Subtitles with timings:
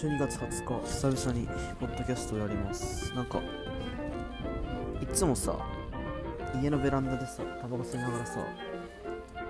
[0.00, 1.46] 12月20日久々に
[1.78, 3.12] ポッドキャストをやります。
[3.14, 3.38] なんか
[4.98, 5.54] いつもさ
[6.62, 8.42] 家のベランダでさタバコ吸いながらさ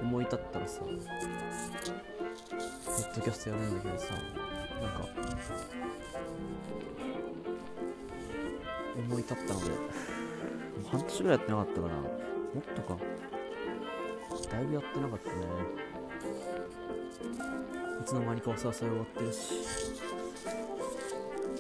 [0.03, 0.97] 思い立ったらさポッ
[3.15, 5.07] ドキャストやるんだけどさなんか
[8.97, 11.95] 思い立ったのでもう半年ぐらいやってなかったかな。
[11.95, 12.97] もっとか。
[14.51, 15.37] だいぶやってなかったね。
[18.01, 19.90] いつの間にかおさわさ終わってるし。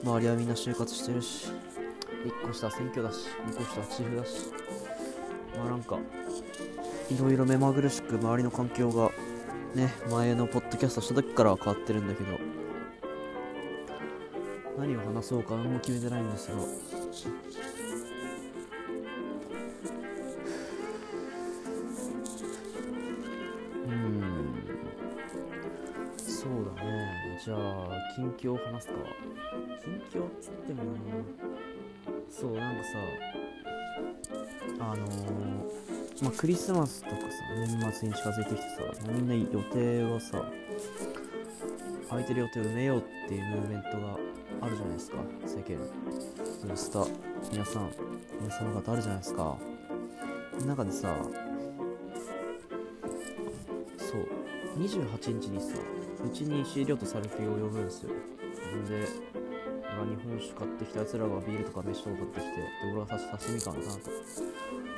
[0.03, 1.49] 周りはみんな就活してるし
[2.25, 4.53] 1個下は選挙だし2個下はチーフだし。
[5.57, 5.99] まあなんか
[7.11, 9.11] いろいろ目まぐるしく周りの環境が
[9.75, 12.39] ね前のポッドキャストした時からは変わってるんだけど。
[14.79, 16.57] 何を話そうか何も決めてないんですよ
[27.43, 28.95] じゃあ近況を話すか。
[29.83, 30.91] 近況っつってもな
[32.31, 32.91] そうなんかさ
[34.81, 40.45] あのー、まあクリスマスとかさ年末に近づいてきてさみんな予定はさ
[42.11, 44.19] 空いてる予定を埋めようっていうムーブメントが
[44.61, 45.17] あるじゃないですか。
[45.47, 45.83] 世間。
[46.69, 47.07] インスタ
[47.51, 47.91] 皆さん
[48.39, 49.57] 皆さんの方あるじゃないですか。
[50.67, 51.17] 中でさ
[53.97, 54.29] そう
[54.79, 55.79] 28日にさ
[56.25, 58.11] うちに石井亮とサルフィを呼ぶんですよ。
[58.11, 58.15] ん
[58.85, 59.07] で
[60.01, 63.83] 俺が日本酒買ってきたやつらがビールとか飯とか買ってきてで俺が刺身かなと。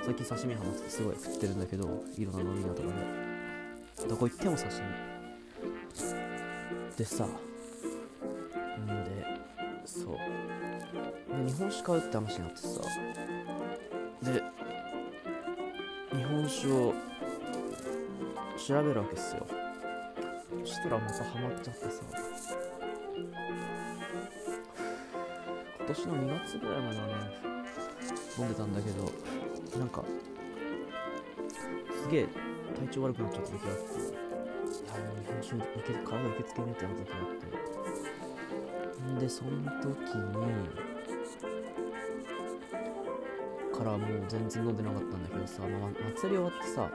[0.05, 4.09] 最近刺身ハマってすごい食ってるんだけどいろんな飲み屋とかで。
[4.09, 4.81] どこ行っても刺身。
[6.97, 7.29] でさん
[8.87, 9.25] で
[9.85, 10.17] そう。
[10.17, 12.81] で日本酒買うって話になってさ。
[14.23, 14.43] で
[16.17, 16.95] 日本酒を
[18.59, 19.47] 調べるわけっすよ。
[20.73, 22.01] そしたらまたハマっちゃってさ。
[25.77, 27.13] 今年の2月ぐらいまではね
[28.39, 29.13] 飲んでたんだけど
[29.79, 30.03] なんか
[32.03, 32.27] すげえ
[32.75, 34.05] 体調悪くなっちゃった時があってい
[34.89, 37.35] やもう日本酒いけ体受け付けねえってなった時があっ
[38.97, 39.13] て。
[39.13, 39.51] んでその
[39.83, 40.33] 時に
[43.77, 46.91] からもう全然飲んでなかったんだけどさ、まあ、祭り終わってさ、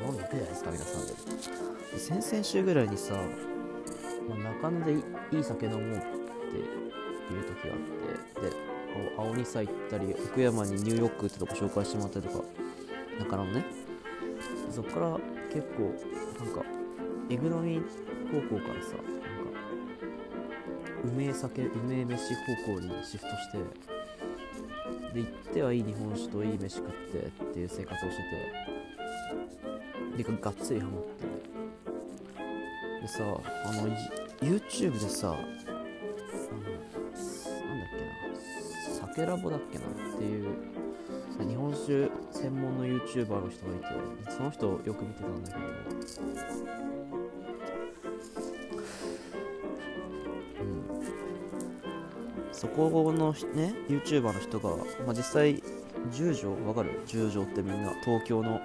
[0.00, 1.67] うん、飲んでくじゃないですか皆さんで。
[1.98, 3.14] 先々週ぐらいにさ、
[4.28, 12.44] まあ、中野でいい酒飲もうっていう時があってでこう青二歳行ったり奥山にニューヨークってとこ紹介してもらったりとか
[13.18, 13.88] 中野のね。
[14.70, 15.18] そっから
[15.52, 15.92] 結構
[16.44, 16.62] なんか
[17.30, 17.80] えぐのみ
[18.30, 19.18] 方向からさなんか
[21.04, 23.58] うめえ酒うめえ飯方向にシフトして
[25.14, 28.22] で行ってはいい日本酒といい飯食ってっていう生活をして
[30.16, 31.27] てでがっつりハマって。
[33.08, 33.28] でさあ
[33.72, 33.88] の
[34.42, 35.50] YouTube でさあのなんだっ
[37.96, 38.04] け
[39.00, 39.88] な酒ラボだっけなっ
[40.18, 40.48] ていう
[41.48, 43.76] 日本酒専門の YouTuber の人がい
[44.26, 45.62] てその人をよく見てたんだけど。
[50.60, 50.66] うん。
[52.52, 54.70] そこのね YouTuber の人が、
[55.06, 55.62] まあ、実際
[56.12, 57.00] 十条わかる？
[57.06, 58.60] 十条ってみんな東京の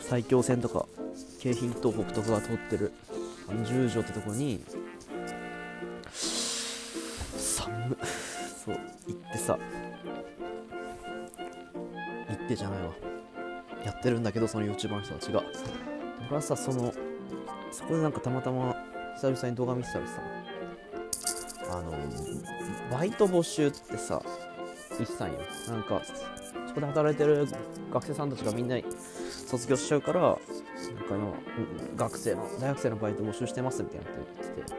[0.00, 0.84] 埼京線とか
[1.38, 2.92] 京浜東北とかが通ってる。
[3.48, 4.62] あの十条ってとこに
[6.12, 7.96] 寒
[8.64, 8.74] そう
[9.06, 9.58] 行ってさ。
[12.28, 12.92] 行ってじゃないわ。
[13.84, 15.42] やってるんだけどその YouTuber の人たちが。
[16.26, 16.92] 俺はさその
[17.70, 18.76] そこでなんかたまたま
[19.16, 20.20] 久々に動画見てたらさ
[21.70, 21.92] あの
[22.90, 24.22] バイト募集ってさ
[24.98, 25.32] 言ってたん。
[25.32, 25.38] よ
[25.68, 26.02] なんか
[26.66, 27.46] そこで働いてる
[27.92, 28.76] 学生さんたちがみんな
[29.46, 30.38] 卒業しちゃうから
[31.10, 31.34] なんかの
[31.96, 34.78] 学生の大学生のバイト募集してますみたいなこと言ってて。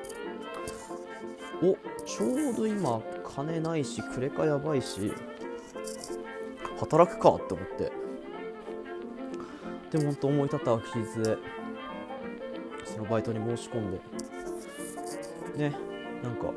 [1.61, 3.01] おちょうど今
[3.35, 5.11] 金ないしクレカやばいし
[6.79, 7.91] 働くかって思って。
[9.91, 11.37] でも本当思い立ったわけで
[12.85, 13.99] そのバイトに申し込んで。
[15.57, 15.75] ね
[16.23, 16.51] なんか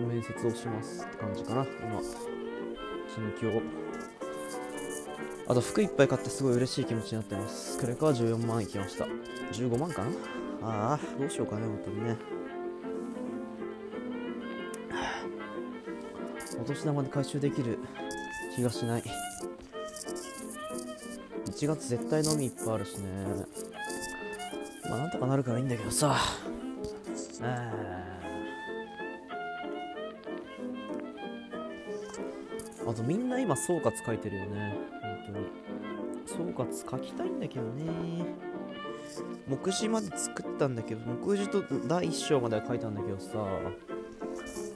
[0.00, 2.00] 面接をしますって感じかな今。
[3.14, 3.62] 近況
[5.50, 7.78] あと服いっぱい買ってすごい嬉しい気持ちになってます。
[7.78, 9.06] クレカは14万いきました。
[9.52, 10.10] 15万かな？
[10.60, 12.16] ああどうしようかね本当にね。
[16.60, 17.78] お年玉で回収できる
[18.54, 19.02] 気がしない。
[21.46, 23.08] 1月絶対飲みいっぱいあるしね。
[24.90, 26.14] まあなんとかなるからいいんだけどさ。
[32.86, 34.97] あとみんな今総括書いてるよね。
[35.32, 35.46] 当に
[36.26, 38.24] 総括書きたいんだけどね。
[39.48, 43.38] 目次まで作ったんだけど目次と第1章までは書いたんだけどさ。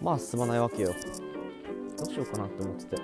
[0.01, 0.95] まあ進まないわけよ。
[1.99, 2.97] どうしようかなって思ってて。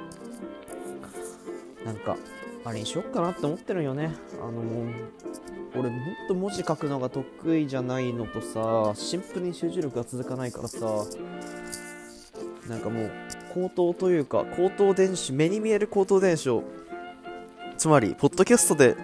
[1.84, 2.16] なんか
[2.64, 4.14] あれにしよっかなって思ってるんよね。
[4.42, 4.86] あのもう
[5.74, 11.04] 俺ほんと文字書くのが得意じゃないのとさシンプルに集中力が続かないからさ。
[12.68, 13.10] なんかもう
[13.54, 16.62] 口頭というか口頭伝書目に見える口頭伝書
[17.78, 18.96] つまりポッドキャストで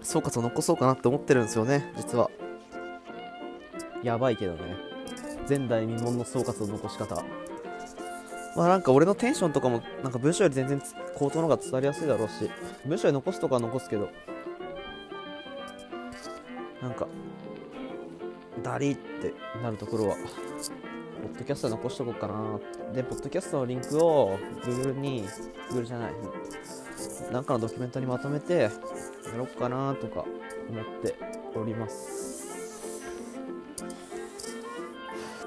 [0.00, 2.30] 総括を残そうかなって思ってるんですよね実は。
[4.04, 4.76] やばいけどね。
[5.48, 7.16] 前代未聞の総括の残し方。
[8.56, 10.80] まあなんか俺のテンションとかもなんか文章より全然
[11.16, 12.48] 口頭の方が伝わりやすいだろうし
[12.86, 14.08] 文章に残すとかは残すけど。
[16.80, 17.08] なんか
[18.62, 22.58] ダリってなるところはポッドキャストで残しとこうかな。
[22.94, 25.24] でポッドキャストのリンクを Google に
[25.70, 26.12] Google じゃない
[27.32, 28.70] なんかのドキュメントにまとめてや
[29.36, 30.24] ろうかなとか
[30.68, 31.14] 思って
[31.54, 32.48] おります。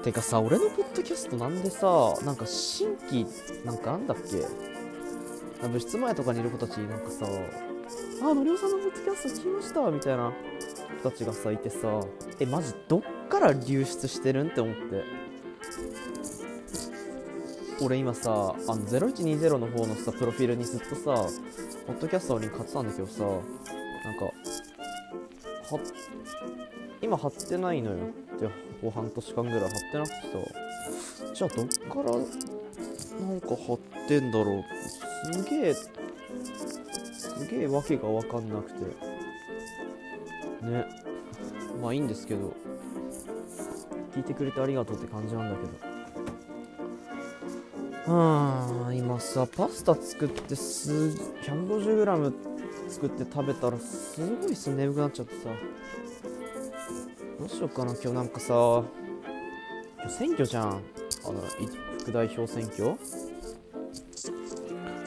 [0.02, 3.26] てかさ俺のポッドキャストなんでさなんか新規
[3.64, 4.44] なんかあんだっけ？
[5.68, 7.26] 部室前とかにいる子たちなんかさ
[8.22, 10.32] 「あのりおさんのポッドキャスト聞きました」みたいな
[11.02, 12.00] 子たちがさいてさ
[12.38, 15.24] えマジどっから流出してるんって思って。
[17.82, 21.28] 俺今さあの0120の方のさプロフィールにずっとさ
[21.86, 25.80] ポッドキャストのリンク貼ってたんだけどさなんかは
[27.02, 27.96] 今貼ってないのよ
[28.40, 28.48] で
[28.80, 30.14] こう半年間ぐらい貼ってなくて
[31.24, 32.16] さじゃあどっから
[33.26, 33.78] なんか貼っ
[34.08, 34.64] てんだろう
[35.32, 35.74] すげえ
[37.34, 38.84] すげえわけが分かんなくて。
[40.64, 40.86] ね。
[41.82, 42.54] まあいいんですけど。
[44.14, 45.93] 聞いてくれてありがとうって感じなんだけど。
[48.06, 48.12] う
[48.92, 48.96] ん。
[48.96, 50.92] 今さパスタ作ってす
[51.42, 52.32] 150g
[52.88, 55.50] 作って食べたらすごいっす眠くなっちゃってさ。
[57.38, 58.54] どうしようかな今日なんかさ。
[58.54, 58.84] 今
[60.06, 60.68] 日選挙じゃん。
[60.68, 61.40] あの
[62.00, 62.96] 副代表選挙？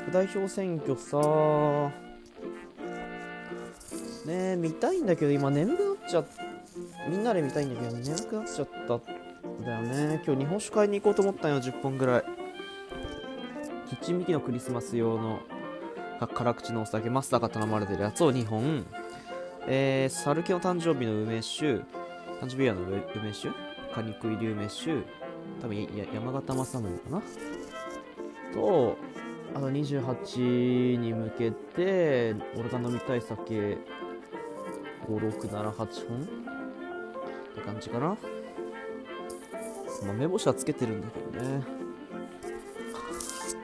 [0.05, 1.91] 副代表選挙さ。
[4.25, 6.25] ねえ見たいんだけど今眠くなっちゃ
[7.07, 9.01] みんなで見たいんだけど眠くなっちゃったん
[9.63, 10.21] だよね。
[10.25, 12.23] 今日日本酒買いに行こうと思ったんよ10本ぐらい。
[13.89, 15.39] キッチンミキのクリスマス用の
[16.33, 18.85] 辛口のお酒マスターが頼まれてるやつを2本
[19.69, 21.65] えー、サルケの誕生日の梅酒
[22.41, 22.83] 誕生日イヤーの
[23.15, 23.49] 梅酒
[23.93, 25.03] 果肉入り梅酒
[25.61, 27.21] 多分や山形正宗かな
[28.53, 28.97] と
[29.55, 33.77] あと28に向けて俺が飲みたい酒
[35.07, 35.85] 5678本っ
[37.55, 38.17] て感じかな
[40.05, 41.76] まあ目星はつけてるんだけどね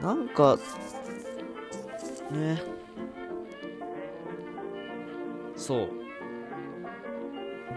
[0.04, 0.60] なんか
[2.30, 2.62] ね。
[5.56, 5.90] そう。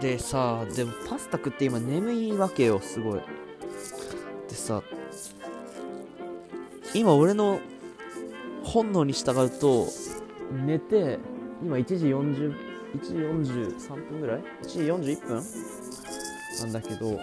[0.01, 3.21] でさでもパスタ食って今眠いわけよすごい。
[4.49, 4.83] でさ
[6.93, 7.61] 今俺の
[8.63, 9.87] 本能に従うと
[10.51, 11.19] 寝て
[11.63, 12.55] 今1時40
[12.95, 15.43] 1時43分ぐらい ?1 時41分？
[16.59, 17.17] なんだけど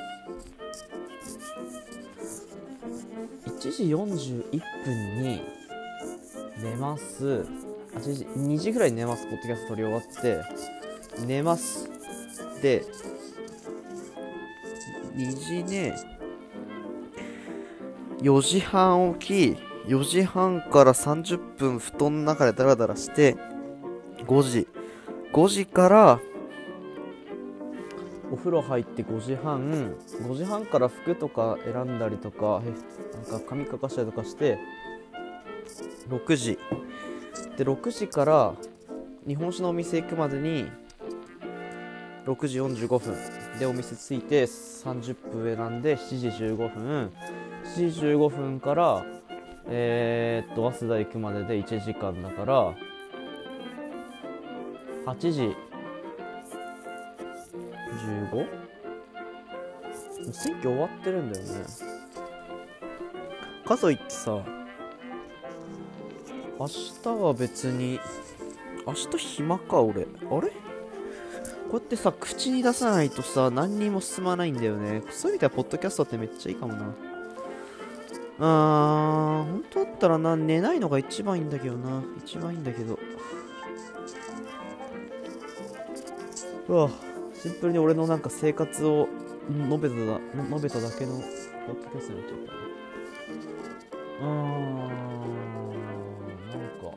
[3.65, 5.43] 8時41分に
[6.63, 7.47] 寝ます。
[7.95, 9.25] 8時2時ぐらいに寝ます。
[9.25, 10.43] ポッドキャスト撮り終わって
[11.25, 11.89] 寝ます。
[12.61, 12.85] で
[15.17, 15.97] 2時ね
[18.21, 23.35] 4時半起き4時半から30分布団の中でダラダラして
[24.27, 24.69] 5時。
[25.33, 26.21] 5時から
[28.45, 32.61] 風呂入って5時半5時半から服とか選んだりとか
[33.31, 34.59] なんか髪かかしたりとかして
[36.11, 36.59] 6時。
[37.57, 38.55] で6時から
[39.27, 40.71] 日本酒のお店行くまでに
[42.27, 43.17] 6時45分。
[43.59, 47.13] でお店着いて30分選んで7時15分。
[47.65, 49.07] 7時15分から
[49.69, 52.75] えー、っと早稲田行くまでで1時間だから
[55.07, 55.57] 8時
[58.35, 60.33] 15?
[60.33, 61.53] 選挙終わってるんだよね。
[63.67, 64.43] かといってさ
[66.59, 68.01] 明日は別に
[68.87, 70.03] 明日暇か俺。
[70.03, 70.09] あれ？
[70.29, 70.49] こ
[71.73, 75.03] うやってさ口に出さないとさ何にも進まないんだよね。
[75.11, 76.95] そういう意味ではポッドキャストってめっちゃいいかもな。
[78.41, 82.03] あー本当だったらな寝ないのが一番いいんだけどな。
[82.19, 82.99] 一番いいんだけど。
[86.69, 86.91] うわ。
[87.45, 89.07] シンプルに俺のなんか生活を
[89.51, 92.59] 述べただ述べただけのポッドキャストになっちゃったね。
[94.19, 94.31] うーん
[96.49, 96.97] なんか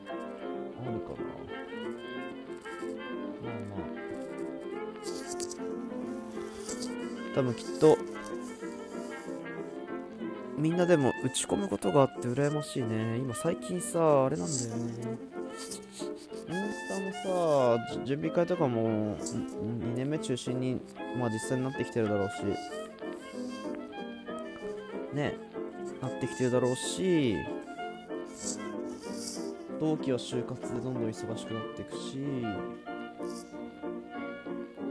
[0.80, 1.28] あるかな。
[3.44, 3.86] まあまあ。
[7.34, 7.98] 多分きっと
[10.56, 13.18] みんなでも打ち込むことがあって羨ましいね。
[13.18, 15.27] 今最近さあれなんだよね。
[17.24, 20.80] さ準備会とかも2年目中心に
[21.18, 22.44] まあ実際になってきてるだろうし。
[25.14, 25.34] ね
[26.00, 27.36] なってきてるだろうし。
[29.80, 32.18] 同期は就活でどんどん忙しくなっていくし。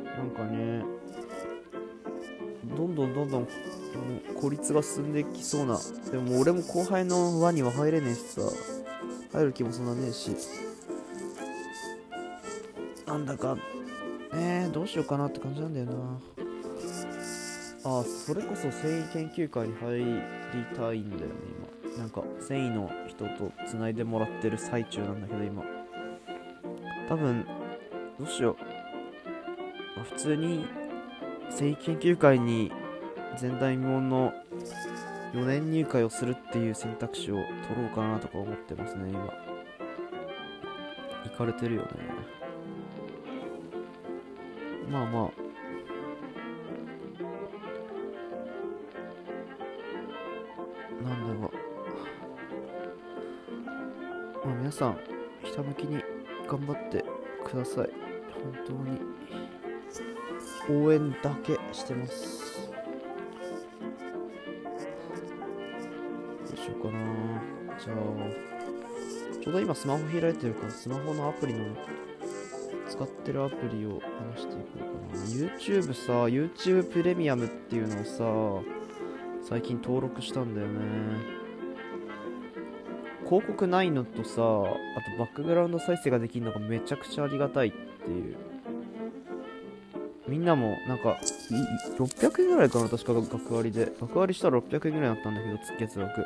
[0.05, 0.84] なんかね
[2.75, 3.48] どんどんどんどん
[4.39, 5.77] 孤立が進んできそうな。
[6.12, 8.41] でも俺も後輩の輪には入れねえしさ。
[9.34, 10.31] 入る気もそんなねえし。
[13.17, 13.57] なんだか。
[14.33, 15.93] ねどうしようかなって感じなんだよな。
[17.86, 21.36] あそれこそ繊維研究会に入りたいんだよね
[21.88, 21.97] 今。
[21.97, 25.63] なんか繊維の人とつないでもらってる最中なんだけど今。
[27.07, 27.45] 多分
[28.19, 28.63] どうしよう、
[29.95, 30.65] まあ、普通に
[31.50, 32.71] 繊維研究会に
[33.41, 34.33] 前代未聞の
[35.33, 39.33] 4年入会をするっていう選択肢を取ろうかなとか思ってますね今。
[41.24, 42.37] 行かれてるよね。
[44.89, 45.32] まあまあ。
[51.03, 51.51] なんだろ
[54.44, 54.48] う。
[54.48, 55.00] まあ皆さん
[55.44, 56.01] ひたむきに
[56.48, 57.03] 頑張って
[57.44, 57.89] ください。
[58.44, 59.00] 本当に。
[60.70, 62.70] 応援だけしてます。
[66.46, 67.00] どうしようかな。
[67.79, 67.96] じゃあ
[69.41, 71.65] ちょうど今スマホ開いてるからスマホのアプリの
[72.98, 74.01] 使ってるアプリを
[74.34, 75.24] 話していこうかな。
[75.24, 80.74] YouTube さ YouTube プレミアムっていうのをさ最近登録したんだよね。
[83.25, 84.72] 広告ないのとさあと
[85.20, 88.36] バックグラウンド再生ができるのがめちゃくちゃありがたいっていう。
[90.27, 91.20] みんなもなんか
[91.98, 93.94] 600円ぐらいかな確か学割で。
[94.01, 96.25] 学割したら600円ぐらいだったんだけど月額。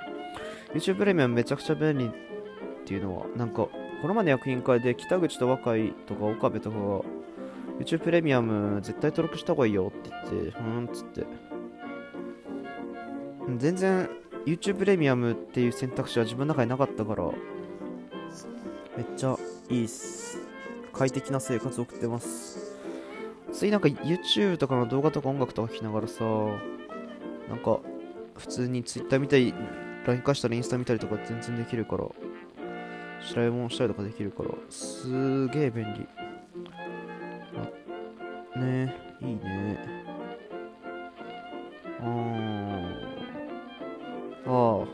[0.73, 2.11] YouTube プレミアムめちゃくちゃ便利っ
[2.85, 3.67] ていうのはなんか
[4.01, 7.01] これまで役員会で北口と若いとか岡部とかが
[7.79, 11.25] YouTube プレミアム絶対登録した方がいいよって言ってふーんっつって。
[13.57, 14.09] 全然
[14.45, 17.25] YouTube プレミアムっていう選択肢は自分の中になかったから
[18.95, 19.37] めっちゃ
[19.69, 20.39] いいっす。
[20.93, 22.79] 快適な生活送ってます。
[23.51, 26.23] 次なんか YouTube とかの動画とか音楽とか聴きながらさ
[27.49, 27.79] なんか
[28.37, 29.53] 普通に Twitter 見たり
[30.05, 32.05] LINE 化したらインスタ見たりとか全然できるから。
[33.29, 36.07] 調べ物したりとかできるからすげえ便利。
[38.55, 39.79] あねいいね。
[42.03, 42.05] あ
[44.47, 44.85] あ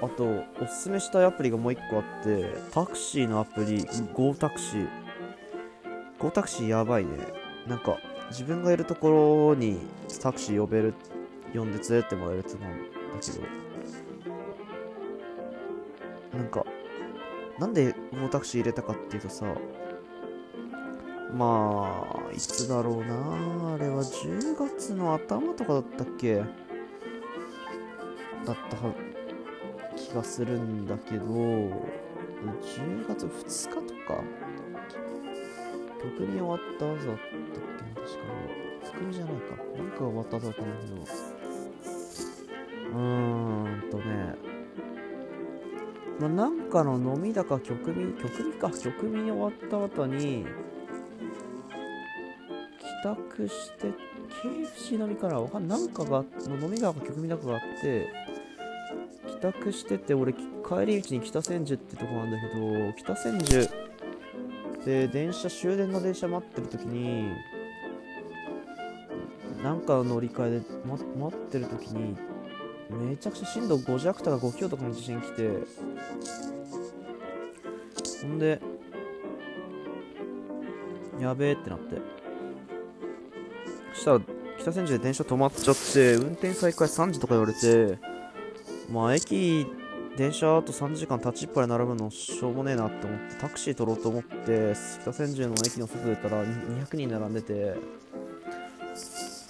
[0.00, 0.24] あと
[0.60, 3.84] おすすめしたいアプリがもう一個あってタクシーのアプリ
[4.14, 4.88] Go タクシー。
[6.18, 7.10] Go タクシーやばいね。
[7.66, 7.98] なんか
[8.30, 9.78] 自分がいるところに
[10.22, 10.94] タクシー呼べる
[11.54, 12.76] 呼んで連れてってもらえるってなんだ
[13.20, 13.68] けど。
[16.38, 16.64] なんか
[17.58, 19.46] なんで Go タクシー入れたかっていうとさ
[21.34, 23.74] まあいつだろうな。
[23.74, 26.36] あれは10月の頭とかだったっけ？
[26.36, 26.46] だっ
[28.44, 28.94] たは
[29.96, 31.70] 気がするんだけど10
[33.08, 34.22] 月2日とか
[36.02, 38.20] 曲に終わった後だったっけ確か
[38.92, 39.56] 曲にじゃないか。
[39.76, 40.94] なんか終わった後だったんだけど。
[42.90, 44.02] うーんとね。
[46.20, 50.46] まあ、なんかの飲みだか曲見曲見か曲見終わった後に
[52.78, 53.86] 帰宅して
[54.42, 58.08] KFC 飲みからわかんなんかがの飲みだか曲見だかがあって
[59.26, 63.68] 帰宅してて俺帰り道に北千住ってとこなんだけど北千住
[64.84, 67.32] で電車終電の電車待ってる時に
[69.62, 70.96] なんか乗り換えで、ま、
[71.26, 72.16] 待ってる時に
[72.90, 75.48] めちゃくちゃ震度5弱とか5強とかの地震来て。
[78.22, 78.60] ほんで
[81.20, 81.96] やべえってなって。
[83.94, 84.20] そしたら
[84.58, 87.98] 北千住で電車止まっちゃって運転再開3時とか言われて
[88.90, 89.66] まあ駅
[90.16, 97.54] 電車あと3時間立ちっぱで並ぶのしょうもねえなって思ってタクシー取ろうと思って北千住の駅の外出たら200人並んでて。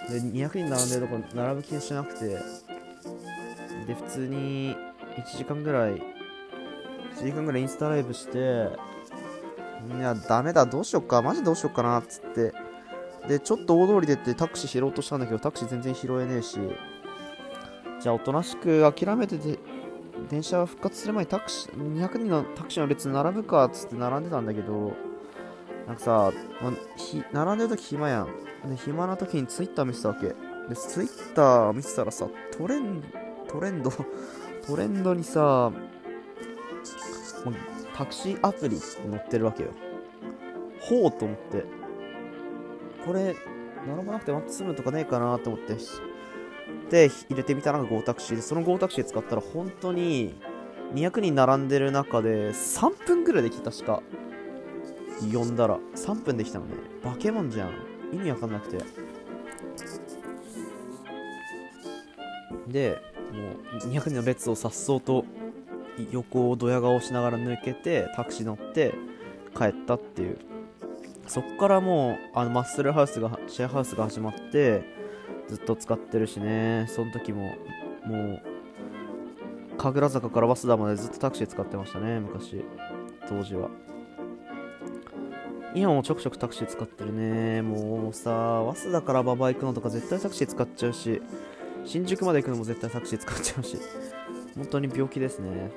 [0.08, 2.38] で200人並んでるとこ並ぶ気にしなくて。
[3.88, 4.76] で普通に
[5.16, 6.02] 1時間ぐらい1
[7.24, 12.52] 時間ぐらいインスタライブしていやダメだどうしよっかマジどうしよっかなっつって。
[13.26, 16.58] でちょっと大通り出てタクシー拾おうとしたんだけどタクシー全然拾えねえし。
[18.00, 19.58] じゃあおとなしく諦めてて
[20.30, 24.94] 電車復活する前にタクシー200人のタクシーの列並ぶかっつって並んでたんだけど
[25.88, 28.26] なんかさ、まひ並んでる時暇やん。
[28.68, 30.28] で暇な時にツイッター見せたわけ。
[30.28, 30.34] で、
[30.74, 33.02] ツイッター見てたらさ、トレン
[33.48, 33.90] トレンド、
[34.66, 35.72] トレンドにさ、
[37.94, 39.70] タクシーアプリって載ってるわけよ。
[40.80, 41.64] ほうと思って。
[43.04, 43.34] これ、
[43.86, 45.76] 並ばなくてワッツムとかねえかなと思って。
[46.90, 50.40] で、入れてみたのが Go タクシーで、その Go タクシー使ったら本当に
[50.94, 54.02] 200人並んでる中で3分ぐらいできたしか
[55.32, 56.74] 呼んだら3分できたのね。
[57.04, 57.72] バケモンじゃん。
[58.12, 58.78] 意味わかんなくて。
[62.68, 65.24] で、もう200人の列をさっそうと
[66.10, 68.94] 横をドヤ顔しながら抜けてタクシー乗って
[69.56, 70.38] 帰ったっていう
[71.26, 74.82] そっからもうあのマッスルハウスがシェアハウスが始まって
[75.48, 76.86] ずっと使ってるしね。
[76.88, 77.54] その時も
[78.04, 78.42] もう
[79.76, 82.64] 神楽坂から早稲田までずっとタクシー使ってましたね昔。
[83.28, 83.68] 当時は。
[85.74, 87.62] 今もちょくちょくタクシー使ってるね。
[87.62, 91.20] もうさ早稲田から馬場行くのとか絶対タクシー使っちゃうし。
[91.88, 93.78] 新宿まで行くのも絶対タクシー使っちゃうし。
[94.58, 95.70] 本当に病気ですね。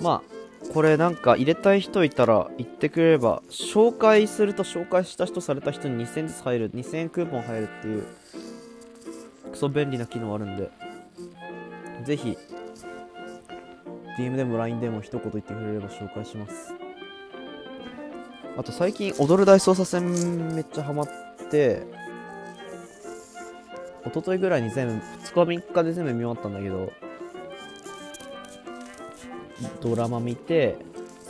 [0.00, 8.06] まあこれなんか入れたい人いたら言ってくれれば紹介すると紹介した人された人に2000円ずつ入る2000円クーポン入るっていう
[9.52, 10.70] クソ便利な機能あるんで
[12.04, 12.36] ぜひ
[14.18, 16.72] DM でも LINE でも一言言ってくれれば紹介します。
[18.56, 21.08] あと最近踊る大捜査線めっちゃハマっ
[21.50, 21.82] て
[24.14, 25.00] 一昨日ぐらいに全部、2
[25.46, 26.92] 日3日で全部見終わったんだけど、
[29.80, 30.76] ドラマ見て、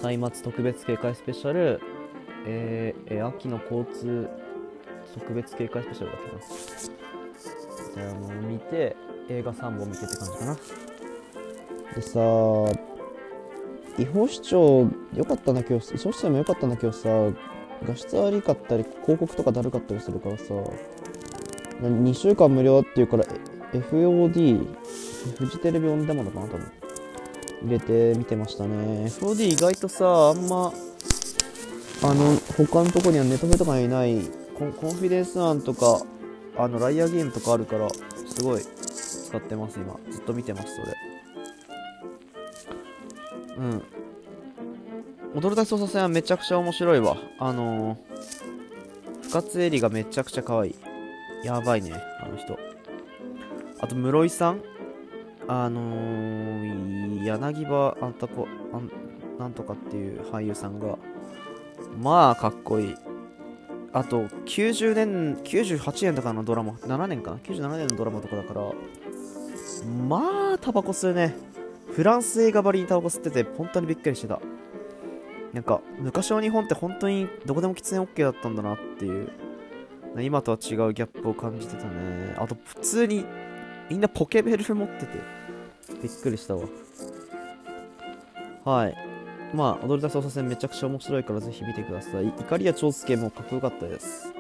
[0.02, 1.80] 歳末特別警戒スペシャル、
[2.46, 4.28] えー、えー、秋の交通
[5.14, 6.42] 特別警戒スペシャルだったかな。
[7.88, 8.96] みたいなの見て、
[9.30, 10.56] 映画3本見てって感じかな。
[11.94, 12.20] でさ
[13.96, 17.08] 違法視聴良かったんだけど、違法視聴も良かったんだけどさ、
[17.82, 20.44] 画質悪かったり、広告とかだるかったりするからさ、
[21.88, 23.24] 2週間無料っていうから
[23.72, 24.66] FOD
[25.38, 26.72] フジテレビオンデマンドかな多分。
[27.64, 29.06] 入れて見てましたね。
[29.06, 30.72] FOD 意外とさあんま
[32.02, 34.20] あの他のとこにはネタフェとかにない
[34.58, 36.02] コンコンフィデンス案とか
[36.56, 39.98] あのライアーゲームとかあるからすごい使ってます今。
[40.10, 40.94] ずっと見てますそれ。
[43.56, 43.82] うん。
[45.34, 47.16] 踊る大捜査線はめちゃくちゃ面白いわ。
[47.38, 50.74] あのー、深津絵里がめちゃくちゃ可愛い
[51.44, 52.58] やばいね、あの人。
[53.78, 54.62] あと、室井さん
[55.46, 58.90] あのー、柳葉あんたこ、あん
[59.38, 60.96] なんとかっていう俳優さんが、
[62.00, 62.94] まあ、かっこいい。
[63.92, 68.72] あと、90年、98年とかのドラマ、7年かな ?97 年のドラマとかだから、
[70.08, 71.34] まあ、タバコ吸うね。
[71.92, 74.40] フランス映画ばりにタバコ吸ってて、本当にびっくりしてた。
[75.52, 79.30] なんか、昔の日本って本当にどこでも喫煙 OK だったんだなっていう
[80.22, 82.34] 今とは違うギャップを感じてたね。
[82.36, 83.24] あと、普通に
[83.90, 85.18] みんなポケベル持ってて、
[86.02, 86.62] びっくりしたわ。
[88.64, 88.96] はい。
[89.54, 92.28] まあ、踊りた捜査線めちゃくちゃ面白いからぜひ見てください。
[92.28, 94.32] 怒りや長介もかっこよかったです。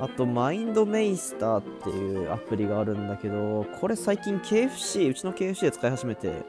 [0.00, 6.42] あと、マインドメイスターっていうアプリがあるんだけど、これ最近 KFC、うちの KFC で使い始めて、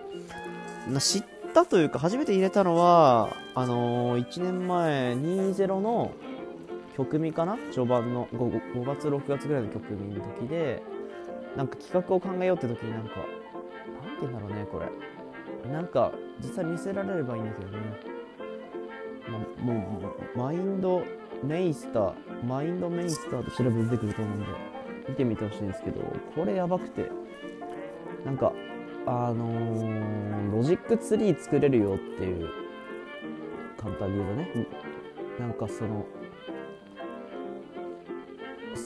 [0.92, 6.12] な知ったというか、初めて入れたのは、あのー、1年前、20の
[6.96, 7.58] 曲見かな？
[7.72, 10.82] 序盤の 5, 5月6月ぐらいの曲見の時で
[11.56, 13.28] なんか企画を考えようって時になんかなんて
[14.22, 14.90] 言うんだろうねこれ。
[15.72, 17.78] なんか実際見せられればいいんだけどね。
[19.64, 24.46] ももう MindMeister MindMeister と調べて出てくると思うんで
[25.10, 26.02] 見てみてほしいんですけど
[26.36, 27.10] これやばくて。
[28.26, 28.54] なんか
[29.06, 32.50] あのー、ロジックツリー作れるよっていう
[33.78, 34.68] 簡単に言うとね。
[35.40, 36.06] なんかその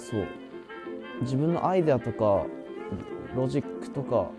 [0.09, 0.27] そう。
[1.21, 2.45] 自分のアイデアとか
[3.35, 4.29] ロジックとか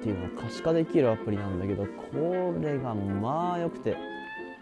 [0.00, 3.96] っていうのを可視化できるアプリなんだけどこれがまあ良くて。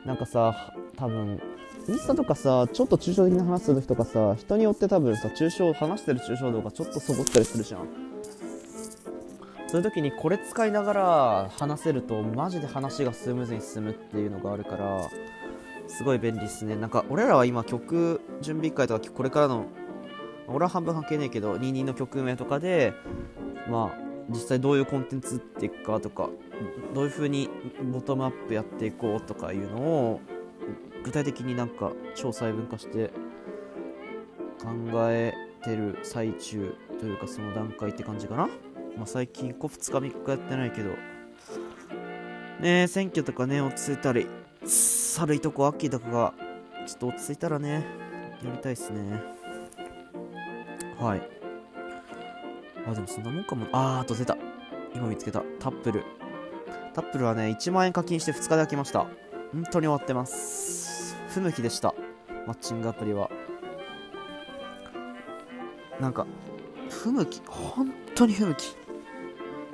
[0.05, 1.41] なんかさ多分
[1.89, 7.87] インスタとかさちょっと抽象的な話する時とかさ人によって多分さ抽象話してる抽象度がちょっとそぼったりするじゃん。
[9.69, 15.09] そういう時にこれ使いながら話せるとマジで話がスムーズに進むっていうのがあるから
[15.87, 16.75] すごい便利ですね。
[16.75, 19.67] なんか俺らは今曲準備会とかこれからの
[20.53, 22.95] 俺は半分関係ねえけど22の曲名とかで
[23.69, 26.31] まあ実際どういうコンテンツっていくかとか
[26.95, 27.51] どういう風に
[27.93, 30.21] ボトムアップやっていこうとかいうのを
[31.05, 33.09] 具体的になんか超細分化して
[34.63, 34.69] 考
[35.11, 35.35] え
[35.65, 38.47] てる最中というかその段階って感じかな、
[38.97, 40.91] まあ、最近こう2日3日やってないけど。
[42.61, 44.29] ね選挙とかね落ち着いたり
[44.65, 46.35] 寒いとこ秋とかが
[46.87, 47.85] ちょっと落ち着いたらね
[48.45, 49.42] やりたいっすね。
[51.03, 51.23] はい。
[52.87, 54.37] あでもそんなもんかもあーあと出た。
[54.95, 55.43] 今見つけた。
[55.59, 56.05] タップル。
[56.95, 59.07] タップルはね1万円課金して2日で開きました。
[59.53, 61.17] 本当に終わってます。
[61.29, 61.93] 不向きでした。
[62.47, 63.31] マッチングアプリは。
[65.99, 66.25] なんか
[66.89, 67.43] 不向き。
[67.49, 68.77] 本当に不向き。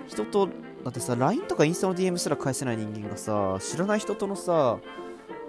[0.06, 4.78] 人とだってさ LINE とかインスタの DM すら返せない人間がさ知らない人とのさ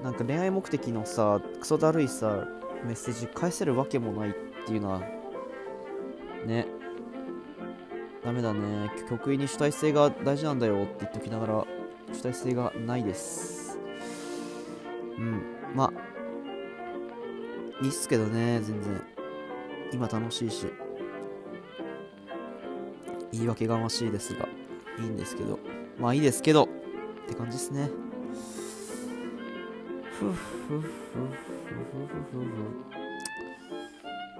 [0.03, 2.45] なんか恋愛目的のさクソだるいさ
[2.83, 4.33] メッセージ返せるわけもないっ
[4.65, 5.18] ていうのは
[6.45, 6.67] ね。
[8.23, 8.91] ダメだね。
[9.09, 11.65] 局員に主体性が大事なんだよって言っておきながら
[12.13, 13.77] 主体性がないです。
[15.17, 15.41] うん。
[15.75, 15.93] まあ。
[17.81, 19.01] いいっすけどね全然。
[19.93, 20.67] 今楽しいし。
[23.31, 24.47] 言い訳がましいですが。
[24.99, 25.59] いいんですけど。
[25.97, 26.63] まあいいですけど。
[26.63, 26.67] っ
[27.27, 27.89] て感じですね。
[30.19, 30.89] ふふふふふ
[32.31, 32.43] ふ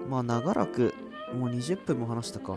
[0.04, 0.08] ふ。
[0.08, 0.92] まあ長らく
[1.34, 2.56] もう20分も話したか。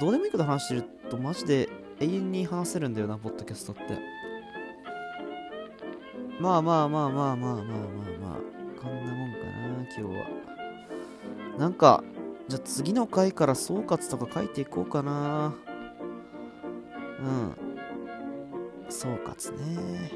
[0.00, 1.68] どうでもいいこと話してるとマジで
[2.00, 3.82] 永遠に話せるんだよなポッドキャストって。
[6.40, 7.64] まあまあまあまあまあまあまあ
[8.20, 8.38] まあ。
[8.80, 9.44] こんなもんかな
[9.96, 10.26] 今日は。
[11.58, 12.04] なんか
[12.48, 15.54] じゃあ次の回から総括とか書いていこうかな。
[17.20, 17.56] うん。
[18.88, 20.12] 総括ね。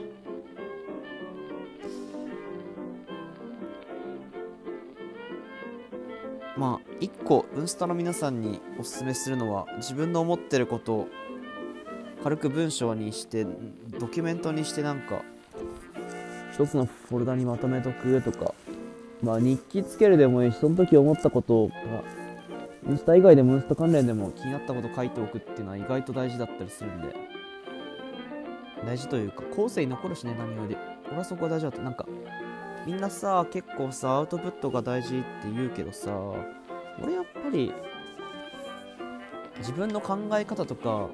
[6.56, 11.08] まあ1個ブンスタの皆さんにおすすめするのは自分の思ってることを
[12.22, 13.46] 軽く文章にして
[13.98, 15.22] ドキュメントにしてなんか
[16.52, 18.54] 一つのフォルダにまとめとくとか
[19.22, 21.74] まあ日記つけるでもいいしその時思ったことが
[22.88, 27.14] インスタ以外でもインスタ関連でも気になったこと書いておくっていうのは意外と大事だったりするんで
[28.84, 30.76] 大事というか後世に残るしね何より。
[31.08, 31.82] 俺はそこが大事だった。
[31.82, 32.06] なんか
[32.86, 36.10] みんなさ結構さアウトプットが大事って言うけどさ
[37.02, 37.72] 俺やっぱり
[39.58, 41.08] 自分の考え方とかが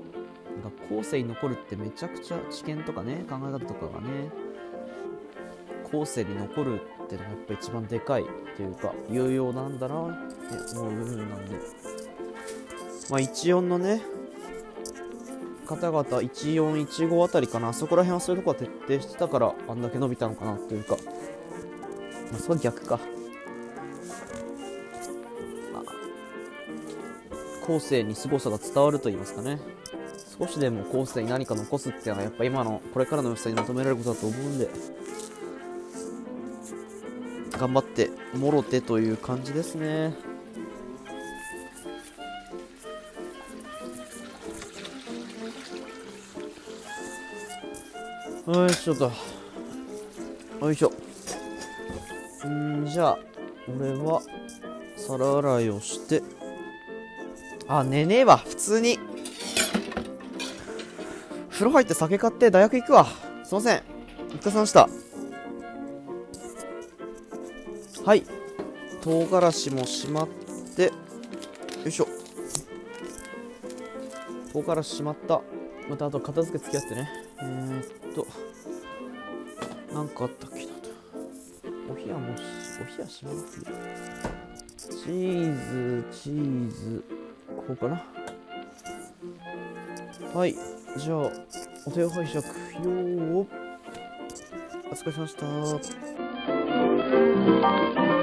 [0.88, 4.30] 後世に残るってめちゃくちゃ知見とかね考え方とかがね
[5.92, 8.26] 後世に残るってのがやっぱ一番でかいっ
[8.56, 10.08] ていうか有用なんだなっ
[10.72, 11.56] て思う部分なんで。
[13.10, 14.02] まあ14のね
[15.66, 17.74] 方々1415あたりかな。
[17.74, 20.96] そこら辺はそういうとこは徹底してたからあんだけ伸びたのかなというか。
[22.30, 23.00] まあ、それ逆か。
[27.66, 29.58] 後世に凄さが伝わると言いますかね。
[30.38, 34.70] 少しでも後世に何か残すっていうのはやっぱ今のこれからの良さに求められることだと思うんで、
[37.52, 40.14] 頑張ってもろてという感じですね。
[48.46, 49.12] よいしょと。
[50.62, 51.07] よいしょ。
[52.48, 53.18] んじゃあ
[53.68, 54.22] 俺は
[54.96, 56.22] 皿洗いをして。
[57.66, 58.98] あ寝ねえわ普通に。
[61.50, 63.06] 風呂入って酒買って大学行くわ。
[63.44, 63.82] すいません。
[64.30, 64.88] お疲れ様でした。
[68.04, 68.24] はい。
[69.02, 70.28] 唐辛子もしまっ
[70.76, 70.84] て。
[70.84, 70.90] よ
[71.86, 72.08] いしょ。
[74.52, 75.42] 唐辛子しまった。
[75.88, 77.10] またあと片付け付き合ってね。
[77.40, 78.26] えー、っと
[79.94, 80.57] なんかあったっけ？
[82.08, 82.36] なお冷やもう
[82.82, 83.62] お冷やします
[85.04, 87.04] チーズチーズ
[87.48, 88.02] こうかな。
[90.34, 90.54] はい。
[90.96, 91.30] じゃあ
[91.86, 93.46] お手を拝借よー
[94.90, 95.36] お疲れ様でし
[98.06, 98.17] た。